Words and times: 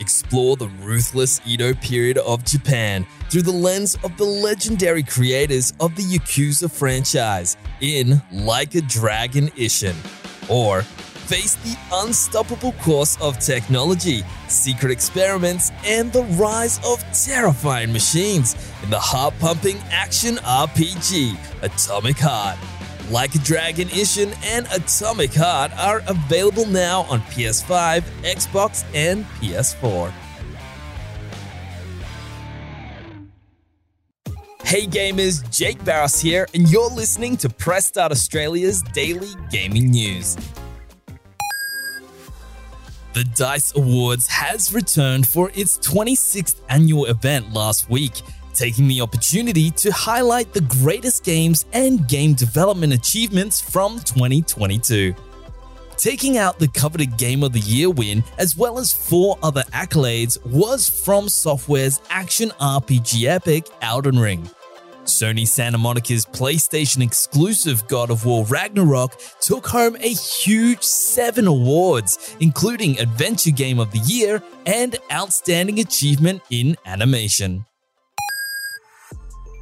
Explore 0.00 0.56
the 0.56 0.68
ruthless 0.80 1.40
Edo 1.46 1.74
period 1.74 2.18
of 2.18 2.44
Japan 2.44 3.06
through 3.30 3.42
the 3.42 3.52
lens 3.52 3.96
of 4.04 4.16
the 4.16 4.24
legendary 4.24 5.02
creators 5.02 5.72
of 5.80 5.94
the 5.96 6.02
Yakuza 6.02 6.70
franchise 6.70 7.56
in 7.80 8.20
Like 8.32 8.74
a 8.74 8.80
Dragon 8.82 9.48
Ishin. 9.50 9.94
Or 10.48 10.82
face 10.82 11.54
the 11.56 11.76
unstoppable 11.92 12.72
course 12.82 13.16
of 13.20 13.38
technology, 13.38 14.22
secret 14.48 14.92
experiments, 14.92 15.70
and 15.84 16.12
the 16.12 16.24
rise 16.24 16.78
of 16.84 17.02
terrifying 17.12 17.92
machines 17.92 18.54
in 18.82 18.90
the 18.90 19.00
heart 19.00 19.34
pumping 19.38 19.78
action 19.90 20.36
RPG 20.36 21.36
Atomic 21.62 22.18
Heart. 22.18 22.58
Like 23.10 23.34
a 23.34 23.38
Dragon 23.38 23.88
Ishin 23.88 24.34
and 24.44 24.66
Atomic 24.72 25.34
Heart 25.34 25.72
are 25.78 26.02
available 26.06 26.64
now 26.66 27.02
on 27.02 27.20
PS5, 27.22 28.00
Xbox, 28.22 28.84
and 28.94 29.26
PS4. 29.40 30.10
Hey 34.64 34.86
gamers, 34.86 35.48
Jake 35.54 35.84
Barros 35.84 36.18
here, 36.18 36.48
and 36.54 36.68
you're 36.70 36.90
listening 36.90 37.36
to 37.36 37.50
Press 37.50 37.86
Start 37.86 38.10
Australia's 38.10 38.82
daily 38.94 39.28
gaming 39.50 39.90
news. 39.90 40.36
The 43.12 43.24
DICE 43.24 43.76
Awards 43.76 44.26
has 44.28 44.72
returned 44.72 45.28
for 45.28 45.50
its 45.54 45.78
26th 45.78 46.60
annual 46.70 47.04
event 47.04 47.52
last 47.52 47.88
week, 47.88 48.22
taking 48.54 48.88
the 48.88 49.00
opportunity 49.00 49.70
to 49.72 49.90
highlight 49.92 50.52
the 50.52 50.60
greatest 50.60 51.24
games 51.24 51.66
and 51.72 52.08
game 52.08 52.34
development 52.34 52.92
achievements 52.92 53.60
from 53.60 53.98
2022. 54.00 55.14
Taking 55.96 56.38
out 56.38 56.58
the 56.58 56.68
coveted 56.68 57.16
Game 57.16 57.42
of 57.42 57.52
the 57.52 57.60
Year 57.60 57.88
win, 57.88 58.24
as 58.38 58.56
well 58.56 58.78
as 58.78 58.92
four 58.92 59.38
other 59.42 59.62
accolades, 59.72 60.44
was 60.46 60.88
From 60.88 61.28
Software's 61.28 62.00
action 62.10 62.50
RPG 62.60 63.26
epic 63.26 63.66
Elden 63.80 64.18
Ring. 64.18 64.48
Sony 65.04 65.46
Santa 65.46 65.78
Monica's 65.78 66.24
PlayStation 66.24 67.02
exclusive 67.02 67.86
God 67.88 68.10
of 68.10 68.24
War 68.24 68.44
Ragnarok 68.46 69.20
took 69.40 69.66
home 69.66 69.96
a 70.00 70.14
huge 70.14 70.82
seven 70.82 71.46
awards, 71.46 72.36
including 72.40 72.98
Adventure 72.98 73.50
Game 73.50 73.78
of 73.78 73.92
the 73.92 73.98
Year 73.98 74.42
and 74.66 74.96
Outstanding 75.12 75.78
Achievement 75.78 76.42
in 76.50 76.76
Animation. 76.86 77.66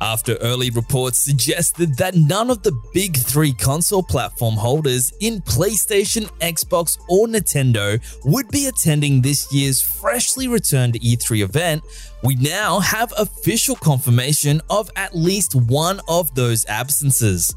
After 0.02 0.34
early 0.38 0.70
reports 0.70 1.20
suggested 1.20 1.96
that 1.98 2.16
none 2.16 2.50
of 2.50 2.64
the 2.64 2.76
big 2.92 3.16
three 3.16 3.52
console 3.52 4.02
platform 4.02 4.56
holders 4.56 5.12
in 5.20 5.40
PlayStation, 5.42 6.24
Xbox, 6.40 6.98
or 7.08 7.28
Nintendo 7.28 8.02
would 8.24 8.48
be 8.48 8.66
attending 8.66 9.22
this 9.22 9.52
year's 9.54 9.80
freshly 9.80 10.48
returned 10.48 10.94
E3 10.94 11.44
event, 11.44 11.84
we 12.24 12.34
now 12.34 12.80
have 12.80 13.14
official 13.16 13.76
confirmation 13.76 14.60
of 14.68 14.90
at 14.96 15.14
least 15.14 15.54
one 15.54 16.00
of 16.08 16.34
those 16.34 16.66
absences. 16.66 17.54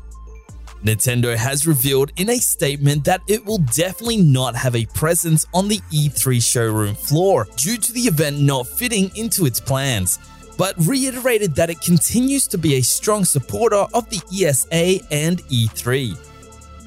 Nintendo 0.84 1.36
has 1.36 1.66
revealed 1.66 2.12
in 2.18 2.30
a 2.30 2.38
statement 2.38 3.06
that 3.06 3.22
it 3.28 3.44
will 3.44 3.58
definitely 3.58 4.18
not 4.18 4.56
have 4.56 4.76
a 4.76 4.86
presence 4.94 5.48
on 5.52 5.68
the 5.68 5.80
E3 5.92 6.40
showroom 6.40 6.94
floor 6.94 7.48
due 7.56 7.78
to 7.78 7.92
the 7.92 8.02
event 8.02 8.40
not 8.40 8.68
fitting 8.68 9.10
into 9.16 9.48
its 9.48 9.60
plans 9.60 10.20
but 10.58 10.76
reiterated 10.86 11.56
that 11.56 11.70
it 11.70 11.82
continues 11.82 12.48
to 12.48 12.58
be 12.58 12.76
a 12.76 12.82
strong 12.82 13.26
supporter 13.26 13.86
of 13.94 14.10
the 14.10 14.22
ESA 14.32 15.06
and 15.12 15.44
E3. 15.44 16.18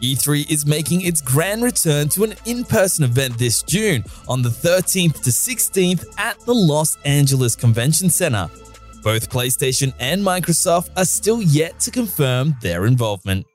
E3 0.00 0.48
is 0.50 0.64
making 0.64 1.00
its 1.00 1.20
grand 1.20 1.62
return 1.62 2.08
to 2.08 2.22
an 2.22 2.34
in 2.46 2.64
person 2.64 3.04
event 3.04 3.36
this 3.36 3.62
June 3.62 4.04
on 4.28 4.42
the 4.42 4.48
13th 4.48 5.22
to 5.22 5.30
16th 5.30 6.06
at 6.18 6.38
the 6.40 6.54
Los 6.54 6.96
Angeles 7.04 7.56
Convention 7.56 8.08
Center. 8.08 8.48
Both 9.02 9.30
PlayStation 9.30 9.92
and 9.98 10.22
Microsoft 10.22 10.90
are 10.96 11.04
still 11.04 11.42
yet 11.42 11.80
to 11.80 11.90
confirm 11.90 12.56
their 12.62 12.86
involvement. 12.86 13.46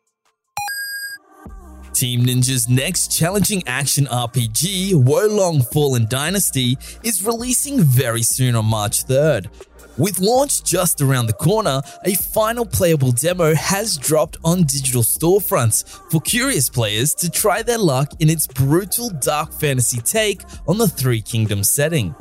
Team 1.94 2.26
Ninja's 2.26 2.68
next 2.68 3.16
challenging 3.16 3.62
action 3.68 4.06
RPG, 4.06 4.96
Wo 4.96 5.28
Long 5.28 5.62
Fallen 5.62 6.08
Dynasty, 6.10 6.78
is 7.04 7.24
releasing 7.24 7.82
very 7.82 8.24
soon 8.24 8.56
on 8.56 8.66
March 8.66 9.06
3rd. 9.06 9.48
With 9.96 10.20
launch 10.20 10.64
just 10.64 11.02
around 11.02 11.28
the 11.28 11.34
corner, 11.34 11.80
a 12.04 12.16
final 12.16 12.66
playable 12.66 13.12
demo 13.12 13.54
has 13.54 13.96
dropped 13.96 14.38
on 14.44 14.64
digital 14.64 15.04
storefronts 15.04 15.88
for 16.12 16.20
curious 16.20 16.68
players 16.68 17.14
to 17.16 17.30
try 17.30 17.62
their 17.62 17.78
luck 17.78 18.12
in 18.20 18.28
its 18.28 18.48
brutal 18.48 19.12
dark 19.12 19.54
fantasy 19.54 20.02
take 20.02 20.42
on 20.68 20.80
the 20.80 20.88
Three 20.88 21.22
Kingdoms 21.22 21.70
setting. 21.70 22.16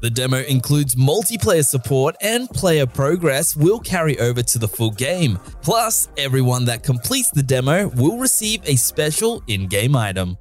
The 0.00 0.08
demo 0.08 0.38
includes 0.38 0.94
multiplayer 0.94 1.64
support 1.64 2.16
and 2.22 2.48
player 2.48 2.86
progress 2.86 3.54
will 3.54 3.80
carry 3.80 4.18
over 4.20 4.42
to 4.42 4.58
the 4.58 4.68
full 4.68 4.92
game. 4.92 5.38
Plus, 5.60 6.08
everyone 6.16 6.64
that 6.64 6.82
completes 6.82 7.30
the 7.30 7.42
demo 7.42 7.88
will 7.88 8.16
receive 8.16 8.62
a 8.64 8.76
special 8.76 9.42
in 9.48 9.66
game 9.66 9.96
item. 9.96 10.38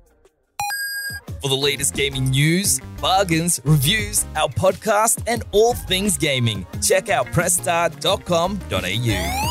For 1.42 1.50
the 1.50 1.56
latest 1.56 1.94
gaming 1.94 2.32
news, 2.32 2.80
bargains, 3.00 3.62
reviews, 3.64 4.26
our 4.36 4.50
podcast, 4.50 5.22
and 5.28 5.44
all 5.52 5.74
things 5.74 6.18
gaming, 6.18 6.66
check 6.82 7.10
out 7.10 7.28
pressstart.com.au. 7.28 9.47